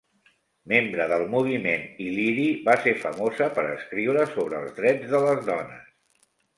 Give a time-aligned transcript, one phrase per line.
[0.71, 5.91] Membre del Moviment il·liri, va ser famosa per escriure sobre els drets de les dones.